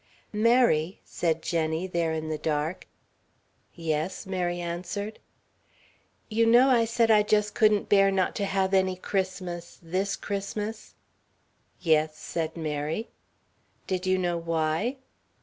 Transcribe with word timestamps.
"Mary!" 0.33 0.99
said 1.05 1.43
Jenny, 1.43 1.85
there 1.85 2.11
in 2.11 2.29
the 2.29 2.37
dark. 2.39 2.87
"Yes," 3.75 4.25
Mary 4.25 4.59
answered. 4.59 5.19
"You 6.27 6.47
know 6.47 6.69
I 6.71 6.85
said 6.85 7.11
I 7.11 7.21
just 7.21 7.53
couldn't 7.53 7.87
bear 7.87 8.09
not 8.09 8.33
to 8.37 8.45
have 8.45 8.73
any 8.73 8.95
Christmas 8.95 9.77
this 9.79 10.15
Christmas?" 10.15 10.95
"Yes," 11.79 12.35
Mary 12.55 13.09
said. 13.09 13.09
"Did 13.85 14.07
you 14.07 14.17
know 14.17 14.39
why?" 14.39 14.97